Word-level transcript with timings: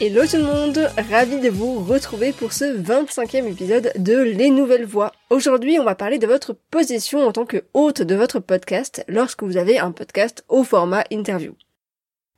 Hello 0.00 0.24
tout 0.28 0.36
le 0.36 0.44
monde, 0.44 0.78
ravi 1.10 1.40
de 1.40 1.48
vous 1.48 1.80
retrouver 1.80 2.32
pour 2.32 2.52
ce 2.52 2.64
25e 2.64 3.50
épisode 3.50 3.90
de 3.96 4.16
Les 4.16 4.48
Nouvelles 4.48 4.84
Voix. 4.84 5.10
Aujourd'hui, 5.28 5.80
on 5.80 5.84
va 5.84 5.96
parler 5.96 6.20
de 6.20 6.26
votre 6.28 6.52
position 6.52 7.26
en 7.26 7.32
tant 7.32 7.46
que 7.46 7.64
hôte 7.74 8.02
de 8.02 8.14
votre 8.14 8.38
podcast 8.38 9.04
lorsque 9.08 9.42
vous 9.42 9.56
avez 9.56 9.80
un 9.80 9.90
podcast 9.90 10.44
au 10.48 10.62
format 10.62 11.02
interview. 11.10 11.56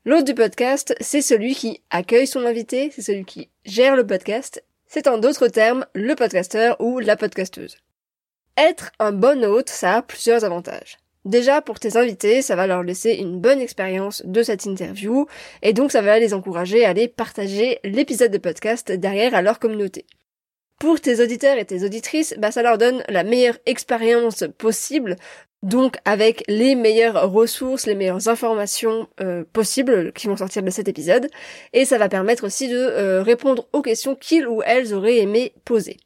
L'hôte 0.07 0.25
du 0.25 0.34
podcast, 0.34 0.95
c'est 1.03 1.21
celui 1.21 1.55
qui 1.55 1.83
accueille 1.91 2.27
son 2.27 2.47
invité, 2.47 2.91
c'est 2.95 3.03
celui 3.03 3.27
qui 3.27 3.51
gère 3.67 3.95
le 3.95 4.06
podcast, 4.06 4.65
c'est 4.87 5.06
en 5.06 5.19
d'autres 5.19 5.49
termes 5.49 5.84
le 5.95 6.15
podcasteur 6.15 6.81
ou 6.81 6.99
la 6.99 7.19
podcasteuse. 7.19 7.77
Être 8.56 8.91
un 8.99 9.12
bon 9.12 9.45
hôte, 9.45 9.69
ça 9.69 9.97
a 9.97 10.03
plusieurs 10.03 10.47
avantages. 10.47 10.97
Déjà, 11.27 11.61
pour 11.61 11.79
tes 11.79 11.99
invités, 11.99 12.41
ça 12.41 12.57
va 12.57 12.67
leur 12.67 12.83
laisser 12.83 13.13
une 13.13 13.41
bonne 13.41 13.61
expérience 13.61 14.23
de 14.25 14.43
cette 14.43 14.65
interview, 14.65 15.27
et 15.62 15.75
donc 15.75 15.93
ça 15.93 16.01
va 16.01 16.19
les 16.19 16.33
encourager 16.33 16.85
à 16.85 16.91
aller 16.91 17.09
partager 17.09 17.79
l'épisode 17.85 18.33
de 18.33 18.39
podcast 18.39 18.91
derrière 18.91 19.35
à 19.35 19.43
leur 19.43 19.59
communauté. 19.59 20.07
Pour 20.79 20.99
tes 20.99 21.23
auditeurs 21.23 21.59
et 21.59 21.67
tes 21.67 21.85
auditrices, 21.85 22.35
bah 22.39 22.51
ça 22.51 22.62
leur 22.62 22.79
donne 22.79 23.05
la 23.11 23.23
meilleure 23.23 23.59
expérience 23.67 24.45
possible, 24.57 25.17
donc 25.62 25.99
avec 26.07 26.43
les 26.49 26.75
meilleures 26.75 27.31
ressources, 27.31 27.84
les 27.84 27.95
meilleures 27.95 28.29
informations 28.29 29.07
euh, 29.21 29.45
possibles 29.53 30.15
qui 30.15 30.27
vont 30.27 30.39
sortir 30.39 30.62
de 30.62 30.71
cet 30.71 30.89
épisode, 30.89 31.29
et 31.75 31.84
ça 31.84 31.99
va 31.99 32.09
permettre 32.09 32.45
aussi 32.45 32.69
de 32.69 32.79
euh, 32.79 33.23
répondre 33.23 33.69
aux 33.75 33.83
questions 33.83 34.15
qu'ils 34.15 34.47
ou 34.47 34.62
elles 34.65 34.95
auraient 34.95 35.19
aimé 35.19 35.53
poser. 35.67 35.99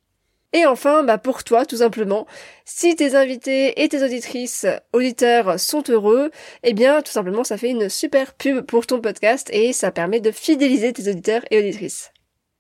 Et 0.55 0.66
enfin, 0.66 1.02
bah 1.02 1.19
pour 1.19 1.42
toi, 1.42 1.66
tout 1.66 1.78
simplement, 1.78 2.28
si 2.64 2.94
tes 2.94 3.16
invités 3.16 3.83
et 3.83 3.88
tes 3.88 4.05
auditrices, 4.05 4.66
auditeurs 4.92 5.58
sont 5.58 5.83
heureux, 5.88 6.30
eh 6.62 6.74
bien, 6.74 7.02
tout 7.02 7.10
simplement, 7.10 7.42
ça 7.42 7.58
fait 7.58 7.70
une 7.70 7.88
super 7.88 8.34
pub 8.34 8.60
pour 8.60 8.86
ton 8.86 9.00
podcast 9.00 9.50
et 9.52 9.72
ça 9.72 9.91
permet 9.91 10.20
de 10.20 10.30
fidéliser 10.30 10.92
tes 10.92 11.10
auditeurs 11.10 11.42
et 11.50 11.58
auditrices. 11.58 12.12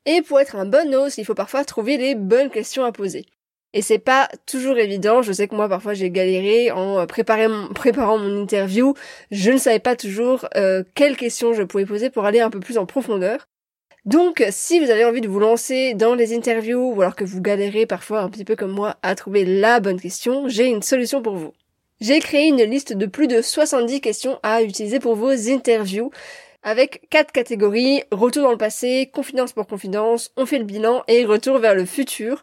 Et 0.06 0.22
pour 0.22 0.40
être 0.40 0.56
un 0.56 0.66
bon 0.66 0.92
host, 0.92 1.18
il 1.18 1.24
faut 1.24 1.36
parfois 1.36 1.64
trouver 1.64 1.96
les 1.96 2.16
bonnes 2.16 2.50
questions 2.50 2.84
à 2.84 2.90
poser. 2.90 3.26
Et 3.74 3.80
c'est 3.80 4.00
pas 4.00 4.28
toujours 4.44 4.78
évident. 4.78 5.22
Je 5.22 5.32
sais 5.32 5.46
que 5.46 5.54
moi 5.54 5.68
parfois 5.68 5.94
j'ai 5.94 6.10
galéré 6.10 6.72
en 6.72 7.06
préparant 7.06 8.18
mon 8.18 8.42
interview. 8.42 8.94
Je 9.30 9.52
ne 9.52 9.56
savais 9.56 9.80
pas 9.80 9.96
toujours 9.96 10.48
euh, 10.56 10.82
quelles 10.94 11.16
questions 11.16 11.54
je 11.54 11.62
pouvais 11.62 11.86
poser 11.86 12.10
pour 12.10 12.24
aller 12.24 12.40
un 12.40 12.50
peu 12.50 12.60
plus 12.60 12.78
en 12.78 12.86
profondeur. 12.86 13.48
Donc, 14.04 14.44
si 14.50 14.80
vous 14.80 14.90
avez 14.90 15.04
envie 15.06 15.22
de 15.22 15.28
vous 15.28 15.40
lancer 15.40 15.94
dans 15.94 16.14
les 16.14 16.34
interviews 16.34 16.92
ou 16.92 17.00
alors 17.00 17.16
que 17.16 17.24
vous 17.24 17.40
galérez 17.40 17.86
parfois 17.86 18.20
un 18.20 18.28
petit 18.28 18.44
peu 18.44 18.54
comme 18.54 18.72
moi 18.72 18.96
à 19.02 19.14
trouver 19.14 19.46
la 19.46 19.80
bonne 19.80 19.98
question, 19.98 20.46
j'ai 20.46 20.66
une 20.66 20.82
solution 20.82 21.22
pour 21.22 21.36
vous. 21.36 21.54
J'ai 22.02 22.18
créé 22.18 22.48
une 22.48 22.62
liste 22.64 22.92
de 22.92 23.06
plus 23.06 23.28
de 23.28 23.40
70 23.40 24.02
questions 24.02 24.38
à 24.42 24.62
utiliser 24.62 25.00
pour 25.00 25.14
vos 25.14 25.30
interviews 25.30 26.10
avec 26.62 27.08
quatre 27.10 27.30
catégories, 27.30 28.02
retour 28.10 28.42
dans 28.42 28.50
le 28.50 28.56
passé, 28.56 29.10
confidence 29.12 29.52
pour 29.52 29.66
confidence, 29.66 30.32
on 30.36 30.46
fait 30.46 30.58
le 30.58 30.64
bilan 30.64 31.04
et 31.08 31.24
retour 31.24 31.58
vers 31.58 31.74
le 31.74 31.84
futur. 31.84 32.42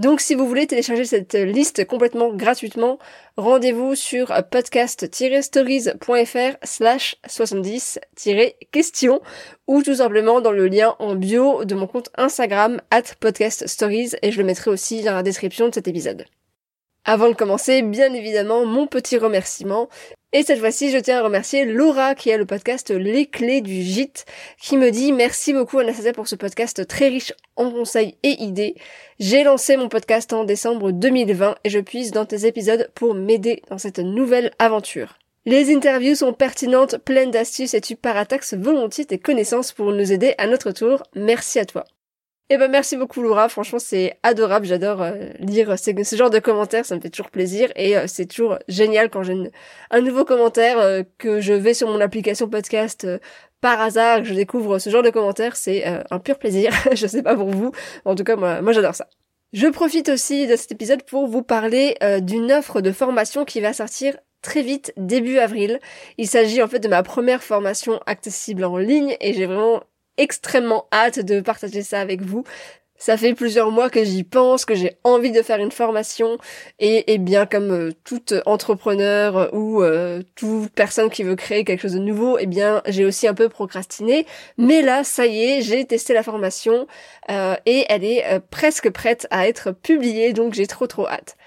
Donc 0.00 0.20
si 0.22 0.34
vous 0.34 0.48
voulez 0.48 0.66
télécharger 0.66 1.04
cette 1.04 1.34
liste 1.34 1.86
complètement 1.86 2.32
gratuitement, 2.32 2.98
rendez-vous 3.36 3.94
sur 3.94 4.32
podcast-stories.fr 4.50 6.56
slash 6.62 7.16
70-questions 7.28 9.20
ou 9.66 9.82
tout 9.82 9.96
simplement 9.96 10.40
dans 10.40 10.52
le 10.52 10.68
lien 10.68 10.96
en 11.00 11.16
bio 11.16 11.66
de 11.66 11.74
mon 11.74 11.86
compte 11.86 12.08
Instagram 12.16 12.80
at 12.90 13.02
podcaststories 13.20 14.12
et 14.22 14.32
je 14.32 14.38
le 14.38 14.46
mettrai 14.46 14.70
aussi 14.70 15.02
dans 15.02 15.12
la 15.12 15.22
description 15.22 15.68
de 15.68 15.74
cet 15.74 15.86
épisode. 15.86 16.24
Avant 17.04 17.28
de 17.28 17.34
commencer, 17.34 17.82
bien 17.82 18.14
évidemment, 18.14 18.64
mon 18.64 18.86
petit 18.86 19.18
remerciement. 19.18 19.90
Et 20.32 20.44
cette 20.44 20.60
fois-ci, 20.60 20.92
je 20.92 20.98
tiens 20.98 21.18
à 21.18 21.22
remercier 21.22 21.64
Laura 21.64 22.14
qui 22.14 22.30
a 22.30 22.36
le 22.36 22.46
podcast 22.46 22.90
Les 22.90 23.26
Clés 23.26 23.62
du 23.62 23.82
Gîte 23.82 24.26
qui 24.60 24.76
me 24.76 24.90
dit 24.90 25.12
merci 25.12 25.52
beaucoup 25.52 25.80
Anastasia 25.80 26.12
pour 26.12 26.28
ce 26.28 26.36
podcast 26.36 26.86
très 26.86 27.08
riche 27.08 27.32
en 27.56 27.72
conseils 27.72 28.16
et 28.22 28.40
idées. 28.40 28.76
J'ai 29.18 29.42
lancé 29.42 29.76
mon 29.76 29.88
podcast 29.88 30.32
en 30.32 30.44
décembre 30.44 30.92
2020 30.92 31.56
et 31.64 31.68
je 31.68 31.80
puise 31.80 32.12
dans 32.12 32.26
tes 32.26 32.46
épisodes 32.46 32.88
pour 32.94 33.14
m'aider 33.14 33.62
dans 33.70 33.78
cette 33.78 33.98
nouvelle 33.98 34.52
aventure. 34.60 35.18
Les 35.46 35.74
interviews 35.74 36.14
sont 36.14 36.32
pertinentes, 36.32 36.98
pleines 36.98 37.32
d'astuces 37.32 37.74
et 37.74 37.80
tu 37.80 37.96
parataxes 37.96 38.54
volontiers 38.54 39.06
tes 39.06 39.18
connaissances 39.18 39.72
pour 39.72 39.90
nous 39.90 40.12
aider 40.12 40.34
à 40.38 40.46
notre 40.46 40.70
tour. 40.70 41.02
Merci 41.16 41.58
à 41.58 41.64
toi. 41.64 41.84
Eh 42.52 42.58
ben 42.58 42.68
merci 42.68 42.96
beaucoup 42.96 43.22
Laura, 43.22 43.48
franchement 43.48 43.78
c'est 43.78 44.18
adorable, 44.24 44.66
j'adore 44.66 45.02
euh, 45.02 45.28
lire 45.38 45.78
ce, 45.78 46.16
genre 46.16 46.30
de 46.30 46.40
commentaires, 46.40 46.84
ça 46.84 46.96
me 46.96 47.00
fait 47.00 47.08
toujours 47.08 47.30
plaisir. 47.30 47.70
Et 47.76 47.96
euh, 47.96 48.08
c'est 48.08 48.26
toujours 48.26 48.58
génial 48.66 49.08
quand 49.08 49.22
j'ai 49.22 49.52
un 49.92 50.00
nouveau 50.00 50.24
commentaire 50.24 50.80
euh, 50.80 51.04
que 51.18 51.40
je 51.40 51.52
vais 51.52 51.74
sur 51.74 51.86
mon 51.86 52.00
application 52.00 52.48
podcast 52.48 53.06
par 53.60 53.80
hasard, 53.80 54.22
que 54.22 54.24
je 54.24 54.34
découvre 54.34 54.80
ce 54.80 54.90
genre 54.90 55.04
de 55.04 55.10
commentaires, 55.10 55.54
c'est 55.54 55.84
un 56.10 56.18
pur 56.18 56.40
plaisir, 56.40 56.72
je 56.92 57.06
sais 57.06 57.22
pas 57.22 57.36
pour 57.36 57.50
vous, 57.50 57.70
en 58.04 58.16
tout 58.16 58.24
cas 58.24 58.34
moi 58.34 58.72
j'adore 58.72 58.96
ça. 58.96 59.06
Je 59.52 59.68
profite 59.68 60.08
aussi 60.08 60.48
de 60.48 60.56
cet 60.56 60.72
épisode 60.72 61.04
pour 61.04 61.28
vous 61.28 61.42
parler 61.42 61.96
d'une 62.20 62.50
offre 62.50 62.80
de 62.80 62.90
formation 62.90 63.44
qui 63.44 63.60
va 63.60 63.72
sortir 63.72 64.16
très 64.42 64.62
vite, 64.62 64.92
début 64.96 65.38
avril. 65.38 65.78
Il 66.18 66.26
s'agit 66.26 66.62
en 66.62 66.66
fait 66.66 66.80
de 66.80 66.88
ma 66.88 67.04
première 67.04 67.44
formation 67.44 68.00
accessible 68.06 68.64
en 68.64 68.76
ligne. 68.78 69.16
Et 69.20 69.34
j'ai 69.34 69.46
vraiment 69.46 69.82
extrêmement 70.16 70.86
hâte 70.92 71.20
de 71.20 71.40
partager 71.40 71.82
ça 71.82 72.00
avec 72.00 72.22
vous. 72.22 72.44
Ça 73.00 73.16
fait 73.16 73.32
plusieurs 73.32 73.70
mois 73.70 73.88
que 73.88 74.04
j'y 74.04 74.24
pense, 74.24 74.66
que 74.66 74.74
j'ai 74.74 74.98
envie 75.04 75.30
de 75.30 75.40
faire 75.40 75.58
une 75.58 75.70
formation 75.72 76.36
et, 76.80 77.14
et 77.14 77.16
bien 77.16 77.46
comme 77.46 77.70
euh, 77.70 77.92
toute 78.04 78.34
entrepreneur 78.44 79.48
ou 79.54 79.82
euh, 79.82 80.22
toute 80.34 80.70
personne 80.72 81.08
qui 81.08 81.22
veut 81.22 81.34
créer 81.34 81.64
quelque 81.64 81.80
chose 81.80 81.94
de 81.94 81.98
nouveau, 81.98 82.36
eh 82.38 82.44
bien 82.44 82.82
j'ai 82.86 83.06
aussi 83.06 83.26
un 83.26 83.32
peu 83.32 83.48
procrastiné. 83.48 84.26
Mais 84.58 84.82
là, 84.82 85.02
ça 85.02 85.24
y 85.24 85.42
est, 85.44 85.62
j'ai 85.62 85.86
testé 85.86 86.12
la 86.12 86.22
formation 86.22 86.86
euh, 87.30 87.56
et 87.64 87.86
elle 87.88 88.04
est 88.04 88.38
presque 88.50 88.90
prête 88.90 89.26
à 89.30 89.48
être 89.48 89.72
publiée, 89.72 90.34
donc 90.34 90.52
j'ai 90.52 90.66
trop 90.66 90.86
trop 90.86 91.08
hâte. 91.08 91.38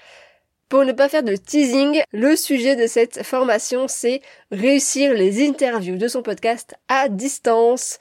Pour 0.68 0.84
ne 0.84 0.90
pas 0.90 1.08
faire 1.08 1.22
de 1.22 1.36
teasing, 1.36 2.02
le 2.10 2.34
sujet 2.34 2.74
de 2.74 2.88
cette 2.88 3.22
formation, 3.22 3.86
c'est 3.86 4.22
réussir 4.50 5.14
les 5.14 5.46
interviews 5.46 5.98
de 5.98 6.08
son 6.08 6.22
podcast 6.22 6.74
à 6.88 7.08
distance. 7.08 8.00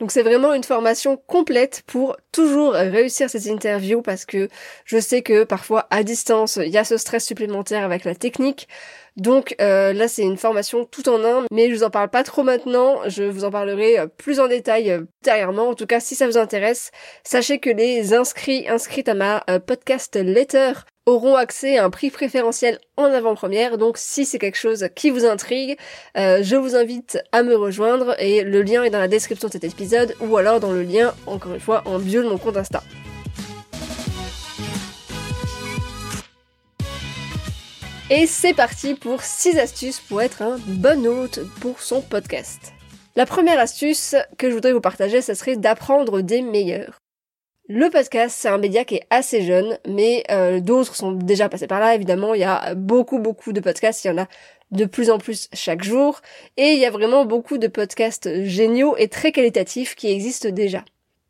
Donc 0.00 0.10
c'est 0.10 0.22
vraiment 0.22 0.52
une 0.54 0.64
formation 0.64 1.16
complète 1.16 1.82
pour 1.86 2.16
toujours 2.32 2.72
réussir 2.72 3.30
ces 3.30 3.48
interviews 3.50 4.02
parce 4.02 4.24
que 4.24 4.48
je 4.84 4.98
sais 4.98 5.22
que 5.22 5.44
parfois 5.44 5.86
à 5.90 6.02
distance 6.02 6.56
il 6.56 6.70
y 6.70 6.78
a 6.78 6.84
ce 6.84 6.96
stress 6.96 7.24
supplémentaire 7.24 7.84
avec 7.84 8.04
la 8.04 8.16
technique. 8.16 8.68
Donc 9.16 9.54
euh, 9.60 9.92
là 9.92 10.08
c'est 10.08 10.22
une 10.22 10.36
formation 10.36 10.84
tout 10.84 11.08
en 11.08 11.24
un, 11.24 11.44
mais 11.52 11.70
je 11.70 11.76
vous 11.76 11.84
en 11.84 11.90
parle 11.90 12.08
pas 12.08 12.24
trop 12.24 12.42
maintenant, 12.42 13.08
je 13.08 13.22
vous 13.22 13.44
en 13.44 13.50
parlerai 13.52 14.00
euh, 14.00 14.06
plus 14.08 14.40
en 14.40 14.48
détail 14.48 14.90
euh, 14.90 15.02
ultérieurement. 15.20 15.68
En 15.68 15.74
tout 15.74 15.86
cas 15.86 16.00
si 16.00 16.16
ça 16.16 16.26
vous 16.26 16.38
intéresse, 16.38 16.90
sachez 17.22 17.60
que 17.60 17.70
les 17.70 18.14
inscrits 18.14 18.68
inscrites 18.68 19.08
à 19.08 19.14
ma 19.14 19.44
podcast 19.66 20.16
letter 20.16 20.72
auront 21.06 21.36
accès 21.36 21.78
à 21.78 21.84
un 21.84 21.90
prix 21.90 22.10
préférentiel 22.10 22.78
en 22.96 23.04
avant-première. 23.04 23.78
Donc 23.78 23.98
si 23.98 24.24
c'est 24.24 24.38
quelque 24.38 24.58
chose 24.58 24.88
qui 24.94 25.10
vous 25.10 25.24
intrigue, 25.24 25.76
euh, 26.16 26.42
je 26.42 26.56
vous 26.56 26.76
invite 26.76 27.18
à 27.32 27.42
me 27.42 27.54
rejoindre 27.54 28.14
et 28.18 28.42
le 28.42 28.62
lien 28.62 28.84
est 28.84 28.90
dans 28.90 28.98
la 28.98 29.08
description 29.08 29.48
de 29.48 29.52
cet 29.52 29.64
épisode 29.64 30.14
ou 30.20 30.36
alors 30.36 30.60
dans 30.60 30.72
le 30.72 30.82
lien, 30.82 31.14
encore 31.26 31.54
une 31.54 31.60
fois, 31.60 31.82
en 31.86 31.98
bio 31.98 32.22
de 32.22 32.28
mon 32.28 32.38
compte 32.38 32.56
Insta. 32.56 32.82
Et 38.10 38.26
c'est 38.26 38.52
parti 38.52 38.94
pour 38.94 39.22
6 39.22 39.58
astuces 39.58 39.98
pour 39.98 40.20
être 40.20 40.42
un 40.42 40.58
bon 40.66 41.06
hôte 41.06 41.40
pour 41.60 41.80
son 41.80 42.02
podcast. 42.02 42.74
La 43.16 43.26
première 43.26 43.58
astuce 43.58 44.14
que 44.36 44.50
je 44.50 44.54
voudrais 44.54 44.72
vous 44.72 44.80
partager, 44.80 45.22
ce 45.22 45.34
serait 45.34 45.56
d'apprendre 45.56 46.20
des 46.20 46.42
meilleurs. 46.42 47.03
Le 47.66 47.88
podcast, 47.88 48.36
c'est 48.38 48.48
un 48.48 48.58
média 48.58 48.84
qui 48.84 48.96
est 48.96 49.06
assez 49.08 49.40
jeune, 49.40 49.78
mais 49.88 50.22
euh, 50.30 50.60
d'autres 50.60 50.94
sont 50.94 51.12
déjà 51.12 51.48
passés 51.48 51.66
par 51.66 51.80
là. 51.80 51.94
Évidemment, 51.94 52.34
il 52.34 52.40
y 52.40 52.44
a 52.44 52.74
beaucoup, 52.74 53.18
beaucoup 53.18 53.54
de 53.54 53.60
podcasts. 53.60 54.04
Il 54.04 54.08
y 54.08 54.10
en 54.10 54.18
a 54.18 54.28
de 54.70 54.84
plus 54.84 55.08
en 55.10 55.16
plus 55.16 55.48
chaque 55.54 55.82
jour. 55.82 56.20
Et 56.58 56.72
il 56.72 56.78
y 56.78 56.84
a 56.84 56.90
vraiment 56.90 57.24
beaucoup 57.24 57.56
de 57.56 57.66
podcasts 57.66 58.44
géniaux 58.44 58.96
et 58.98 59.08
très 59.08 59.32
qualitatifs 59.32 59.94
qui 59.94 60.10
existent 60.10 60.50
déjà. 60.50 60.84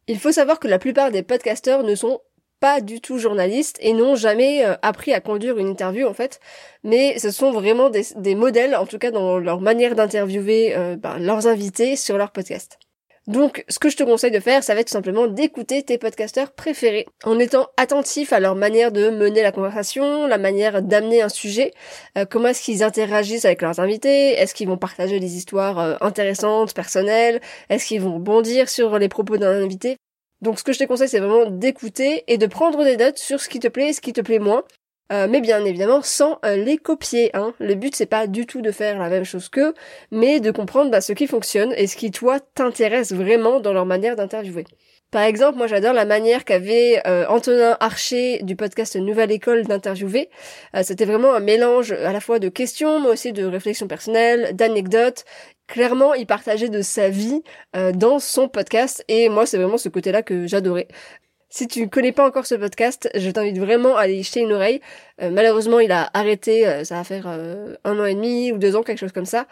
Il 0.08 0.19
faut 0.19 0.32
savoir 0.32 0.58
que 0.58 0.66
la 0.66 0.81
plupart 0.81 1.12
des 1.12 1.22
podcasteurs 1.22 1.84
ne 1.84 1.94
sont 1.94 2.20
pas 2.58 2.81
du 2.81 3.00
tout 3.00 3.19
journalistes 3.19 3.78
et 3.81 3.92
n'ont 3.92 4.16
jamais 4.16 4.64
euh, 4.64 4.75
appris 4.82 5.12
à 5.12 5.20
conduire 5.20 5.58
une 5.58 5.69
interview 5.69 6.06
en 6.06 6.14
fait, 6.14 6.40
mais 6.82 7.19
ce 7.19 7.31
sont 7.31 7.52
vraiment 7.52 7.90
des, 7.90 8.34
modèles, 8.34 8.75
en 8.75 8.86
tout 8.86 8.98
cas 8.98 9.10
dans 9.10 9.38
leur 9.38 9.60
manière 9.60 9.94
d'interviewer 9.94 10.75
euh, 10.75 10.96
ben, 10.96 11.19
leurs 11.19 11.46
invités 11.46 11.96
sur 11.96 12.16
leur 12.16 12.31
podcast. 12.31 12.78
Donc, 13.26 13.65
ce 13.69 13.79
que 13.79 13.88
je 13.88 13.97
te 13.97 14.03
conseille 14.03 14.31
de 14.31 14.41
faire, 14.41 14.62
ça 14.62 14.75
va 14.75 14.81
être 14.81 14.88
tout 14.88 14.93
simplement 14.93 15.26
d'écouter 15.26 15.82
tes 15.82 15.97
podcasteurs 15.97 16.53
préférés, 16.53 17.06
en 17.25 17.38
étant 17.38 17.69
attentif 17.79 18.35
à 18.35 18.41
leur 18.41 18.55
manière 18.55 18.93
de 18.93 19.09
mener 19.09 19.43
la 19.43 19.50
conversation, 19.50 20.26
la 20.26 20.37
manière 20.37 20.82
d'amener 20.82 21.23
un 21.23 21.31
sujet, 21.31 21.73
euh, 22.19 22.26
comment 22.29 22.49
est-ce 22.49 22.62
qu'ils 22.62 22.82
interagissent 22.82 23.47
avec 23.47 23.62
leurs 23.62 23.81
invités, 23.81 24.32
est-ce 24.32 24.55
qu'ils 24.55 24.69
vont 24.69 24.76
partager 24.76 25.21
des 25.21 25.37
histoires 25.37 25.79
euh, 25.79 25.97
intéressantes, 26.03 26.75
personnelles, 26.75 27.41
est-ce 27.71 27.87
qu'ils 27.87 28.03
vont 28.03 28.19
bondir 28.19 28.69
sur 28.69 28.99
les 28.99 29.09
propos 29.09 29.38
d'un 29.38 29.62
invité. 29.62 29.97
Donc, 30.43 30.59
ce 30.59 30.65
que 30.65 30.75
je 30.75 30.81
te 30.81 30.85
conseille, 30.85 31.09
c'est 31.09 31.20
vraiment 31.20 31.50
d'écouter 31.50 32.25
et 32.29 32.37
de 32.37 32.47
prendre 32.47 32.85
des 32.85 32.99
notes 32.99 33.19
sur 33.19 33.41
ce 33.41 33.49
qui 33.49 33.59
te 33.59 33.69
plaît 33.69 33.88
et 33.88 33.93
ce 33.94 34.03
qui 34.03 34.12
te 34.12 34.20
plaît 34.20 34.38
moins, 34.38 34.65
euh, 35.12 35.27
mais 35.29 35.41
bien 35.41 35.65
évidemment 35.65 36.01
sans 36.03 36.39
euh, 36.45 36.56
les 36.56 36.79
copier. 36.79 37.31
Hein. 37.35 37.53
Le 37.61 37.75
but 37.75 37.95
c'est 37.95 38.06
pas 38.06 38.27
du 38.27 38.47
tout 38.47 38.62
de 38.62 38.71
faire 38.71 38.99
la 38.99 39.09
même 39.09 39.25
chose 39.25 39.49
qu'eux, 39.49 39.75
mais 40.11 40.41
de 40.41 40.51
comprendre 40.51 40.91
bah, 40.91 41.01
ce 41.01 41.12
qui 41.12 41.27
fonctionne 41.27 41.73
et 41.77 41.87
ce 41.87 41.97
qui 41.97 42.11
toi 42.11 42.41
t'intéresse 42.41 43.12
vraiment 43.12 43.61
dans 43.61 43.73
leur 43.73 43.87
manière 43.87 44.17
d'interviewer. 44.17 44.65
Par 45.11 45.23
exemple, 45.23 45.59
moi 45.59 45.67
j'adore 45.67 45.93
la 45.93 46.06
manière 46.06 46.45
qu'avait 46.45 47.01
euh, 47.06 47.27
Antonin 47.29 47.77
Archer 47.81 48.41
du 48.43 48.56
podcast 48.56 48.97
Nouvelle 48.97 49.31
École 49.31 49.65
d'interviewer. 49.65 50.29
C'était 50.83 51.05
vraiment 51.05 51.35
un 51.35 51.41
mélange 51.41 51.93
à 51.93 52.12
la 52.12 52.21
fois 52.21 52.41
de 52.41 52.49
questions, 52.49 53.01
mais 53.01 53.09
aussi 53.11 53.33
de 53.33 53.45
réflexions 53.45 53.87
personnelles, 53.87 54.56
d'anecdotes. 54.56 55.25
Clairement, 55.69 56.15
il 56.15 56.27
partageait 56.27 56.69
de 56.69 56.83
sa 56.83 57.11
vie 57.11 57.43
dans 57.95 58.19
son 58.19 58.49
podcast 58.49 59.05
et 59.06 59.29
moi 59.29 59.47
c'est 59.47 59.56
vraiment 59.56 59.79
ce 59.79 59.89
côté-là 59.89 60.23
que 60.23 60.49
j'adorais. 60.49 60.89
Si 61.56 61.69
tu 61.69 61.83
ne 61.83 61.87
connais 61.87 62.11
pas 62.11 62.27
encore 62.27 62.47
ce 62.47 62.56
podcast, 62.56 63.09
je 63.15 63.31
t'invite 63.31 63.59
vraiment 63.59 63.97
à 63.97 64.01
aller 64.01 64.17
y 64.17 64.23
jeter 64.25 64.41
une 64.41 64.53
oreille. 64.53 64.81
Euh, 65.23 65.31
malheureusement, 65.31 65.79
il 65.79 65.93
a 65.93 66.11
arrêté, 66.12 66.67
euh, 66.67 66.83
ça 66.83 66.97
va 66.97 67.05
faire 67.05 67.27
euh, 67.29 67.77
un 67.85 67.97
an 68.01 68.06
et 68.06 68.17
demi 68.17 68.51
ou 68.51 68.59
deux 68.59 68.75
ans, 68.75 68.83
quelque 68.83 68.99
chose 68.99 69.12
comme 69.12 69.25
ça. 69.25 69.47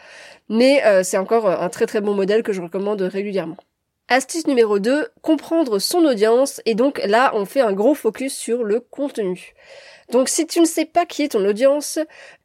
Mais 0.48 0.82
c'est 1.04 1.16
encore 1.16 1.48
un 1.48 1.68
très 1.68 1.86
très 1.86 2.00
bon 2.00 2.14
modèle 2.14 2.42
que 2.42 2.52
je 2.52 2.60
recommande 2.60 3.00
régulièrement. 3.02 3.56
Astuce 4.08 4.48
numéro 4.48 4.80
2, 4.80 5.10
comprendre 5.22 5.78
son 5.78 5.98
audience. 5.98 6.60
Et 6.66 6.74
donc 6.74 7.00
là, 7.06 7.30
on 7.36 7.44
fait 7.44 7.60
un 7.60 7.72
gros 7.72 7.94
focus 7.94 8.34
sur 8.34 8.64
le 8.64 8.80
contenu. 8.80 9.54
Donc 10.12 10.28
si 10.28 10.46
tu 10.46 10.60
ne 10.60 10.66
sais 10.66 10.84
pas 10.84 11.06
qui 11.06 11.22
est 11.22 11.28
ton 11.28 11.44
audience, 11.44 11.98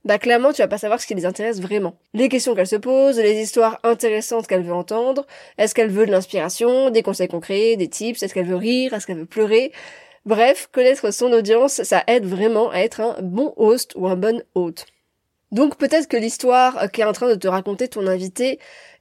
bah 0.05 0.17
clairement 0.17 0.53
tu 0.53 0.61
vas 0.61 0.69
pas 0.69 0.77
savoir 0.77 1.01
ce 1.01 1.05
qui 1.05 1.13
les 1.15 1.25
intéresse 1.25 1.59
vraiment. 1.59 1.97
Les 2.13 2.29
questions 2.29 2.55
qu'elle 2.55 2.65
se 2.65 2.77
pose, 2.77 3.19
les 3.19 3.41
histoires 3.41 3.79
intéressantes 3.83 4.47
qu'elle 4.47 4.63
veut 4.63 4.73
entendre, 4.73 5.27
est-ce 5.57 5.75
qu'elle 5.75 5.89
veut 5.89 6.05
de 6.05 6.11
l'inspiration, 6.11 6.89
des 6.91 7.03
conseils 7.03 7.27
concrets, 7.27 7.75
des 7.75 7.89
tips, 7.89 8.23
est-ce 8.23 8.33
qu'elle 8.33 8.45
veut 8.45 8.55
rire, 8.55 8.93
est-ce 8.93 9.05
qu'elle 9.05 9.19
veut 9.19 9.25
pleurer? 9.25 9.73
Bref, 10.25 10.69
connaître 10.71 11.11
son 11.11 11.33
audience, 11.33 11.83
ça 11.83 12.03
aide 12.07 12.25
vraiment 12.25 12.69
à 12.71 12.79
être 12.79 13.01
un 13.01 13.21
bon 13.21 13.53
host 13.57 13.91
ou 13.97 14.07
un 14.07 14.15
bon 14.15 14.41
hôte. 14.55 14.85
Donc 15.51 15.77
peut-être 15.77 16.07
que 16.07 16.17
l'histoire 16.17 16.89
qu'est 16.91 17.03
en 17.03 17.13
train 17.13 17.27
de 17.27 17.35
te 17.35 17.49
raconter 17.49 17.89
ton 17.89 18.07
invité 18.07 18.59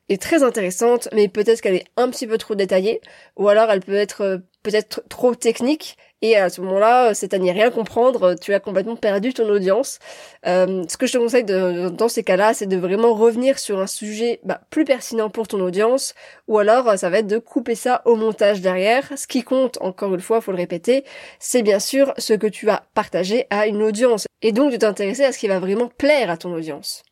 est 0.08 0.20
très 0.20 0.42
intéressante, 0.42 1.08
mais 1.12 1.28
peut-être 1.28 1.60
qu'elle 1.60 1.74
est 1.74 1.86
un 1.96 2.10
petit 2.10 2.26
peu 2.26 2.38
trop 2.38 2.56
détaillée, 2.56 3.00
ou 3.36 3.48
alors 3.48 3.70
elle 3.70 3.80
peut 3.80 3.94
être 3.94 4.22
euh, 4.22 4.38
peut-être 4.62 5.02
trop 5.08 5.34
technique, 5.34 5.96
et 6.22 6.36
à 6.36 6.48
ce 6.48 6.60
moment-là, 6.62 7.12
c'est 7.14 7.34
à 7.34 7.38
n'y 7.38 7.52
rien 7.52 7.70
comprendre, 7.70 8.34
tu 8.34 8.54
as 8.54 8.60
complètement 8.60 8.96
perdu 8.96 9.34
ton 9.34 9.48
audience. 9.48 9.98
Euh, 10.46 10.84
ce 10.88 10.96
que 10.96 11.06
je 11.06 11.12
te 11.12 11.18
conseille 11.18 11.44
de, 11.44 11.90
dans 11.90 12.08
ces 12.08 12.22
cas-là, 12.22 12.54
c'est 12.54 12.66
de 12.66 12.76
vraiment 12.76 13.14
revenir 13.14 13.58
sur 13.58 13.78
un 13.80 13.86
sujet 13.86 14.40
bah, 14.42 14.60
plus 14.70 14.84
pertinent 14.84 15.28
pour 15.28 15.46
ton 15.46 15.60
audience, 15.60 16.14
ou 16.48 16.58
alors 16.58 16.98
ça 16.98 17.10
va 17.10 17.18
être 17.18 17.26
de 17.26 17.38
couper 17.38 17.74
ça 17.74 18.02
au 18.06 18.16
montage 18.16 18.60
derrière. 18.60 19.10
Ce 19.16 19.26
qui 19.26 19.42
compte, 19.42 19.78
encore 19.80 20.14
une 20.14 20.20
fois, 20.20 20.40
faut 20.40 20.52
le 20.52 20.56
répéter, 20.56 21.04
c'est 21.38 21.62
bien 21.62 21.78
sûr 21.78 22.14
ce 22.16 22.32
que 22.32 22.46
tu 22.46 22.70
as 22.70 22.84
partagé 22.94 23.46
à 23.50 23.66
une 23.66 23.82
audience, 23.82 24.26
et 24.42 24.52
donc 24.52 24.72
de 24.72 24.76
t'intéresser 24.78 25.24
à 25.24 25.32
ce 25.32 25.38
qui 25.38 25.48
va 25.48 25.58
vraiment 25.58 25.88
plaire 25.88 26.30
à 26.30 26.36
ton 26.36 26.52
audience. 26.54 27.02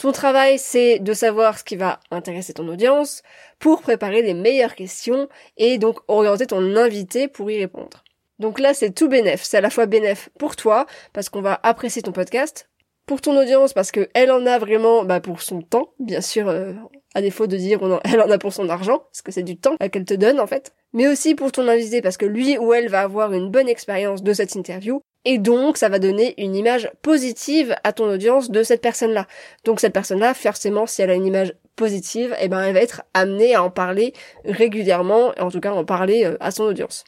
Ton 0.00 0.12
travail, 0.12 0.58
c'est 0.58 0.98
de 0.98 1.12
savoir 1.12 1.58
ce 1.58 1.64
qui 1.64 1.76
va 1.76 2.00
intéresser 2.10 2.54
ton 2.54 2.66
audience 2.68 3.22
pour 3.58 3.82
préparer 3.82 4.22
les 4.22 4.32
meilleures 4.32 4.74
questions 4.74 5.28
et 5.58 5.76
donc 5.76 5.98
orienter 6.08 6.46
ton 6.46 6.74
invité 6.76 7.28
pour 7.28 7.50
y 7.50 7.58
répondre. 7.58 8.02
Donc 8.38 8.60
là, 8.60 8.72
c'est 8.72 8.92
tout 8.92 9.10
bénéf. 9.10 9.42
C'est 9.42 9.58
à 9.58 9.60
la 9.60 9.68
fois 9.68 9.84
bénéf 9.84 10.30
pour 10.38 10.56
toi, 10.56 10.86
parce 11.12 11.28
qu'on 11.28 11.42
va 11.42 11.60
apprécier 11.62 12.00
ton 12.00 12.12
podcast, 12.12 12.70
pour 13.04 13.20
ton 13.20 13.38
audience, 13.38 13.74
parce 13.74 13.90
qu'elle 13.90 14.32
en 14.32 14.46
a 14.46 14.58
vraiment 14.58 15.04
bah, 15.04 15.20
pour 15.20 15.42
son 15.42 15.60
temps, 15.60 15.92
bien 15.98 16.22
sûr, 16.22 16.48
euh, 16.48 16.72
à 17.14 17.20
défaut 17.20 17.46
de 17.46 17.58
dire 17.58 17.82
on 17.82 18.00
elle 18.04 18.22
en 18.22 18.30
a 18.30 18.38
pour 18.38 18.54
son 18.54 18.70
argent, 18.70 19.00
parce 19.00 19.20
que 19.20 19.32
c'est 19.32 19.42
du 19.42 19.58
temps 19.58 19.76
qu'elle 19.76 20.06
te 20.06 20.14
donne 20.14 20.40
en 20.40 20.46
fait, 20.46 20.72
mais 20.94 21.08
aussi 21.08 21.34
pour 21.34 21.52
ton 21.52 21.68
invité, 21.68 22.00
parce 22.00 22.16
que 22.16 22.24
lui 22.24 22.56
ou 22.56 22.72
elle 22.72 22.88
va 22.88 23.02
avoir 23.02 23.34
une 23.34 23.50
bonne 23.50 23.68
expérience 23.68 24.22
de 24.22 24.32
cette 24.32 24.54
interview, 24.54 25.02
et 25.24 25.38
donc, 25.38 25.76
ça 25.76 25.88
va 25.88 25.98
donner 25.98 26.34
une 26.42 26.56
image 26.56 26.90
positive 27.02 27.74
à 27.84 27.92
ton 27.92 28.10
audience 28.10 28.50
de 28.50 28.62
cette 28.62 28.80
personne-là. 28.80 29.26
Donc, 29.64 29.80
cette 29.80 29.92
personne-là, 29.92 30.32
forcément, 30.32 30.86
si 30.86 31.02
elle 31.02 31.10
a 31.10 31.14
une 31.14 31.26
image 31.26 31.54
positive, 31.76 32.34
eh 32.40 32.48
ben, 32.48 32.62
elle 32.62 32.74
va 32.74 32.80
être 32.80 33.02
amenée 33.12 33.54
à 33.54 33.62
en 33.62 33.70
parler 33.70 34.14
régulièrement, 34.44 35.32
en 35.38 35.50
tout 35.50 35.60
cas, 35.60 35.72
en 35.72 35.84
parler 35.84 36.24
euh, 36.24 36.36
à 36.40 36.50
son 36.50 36.64
audience. 36.64 37.04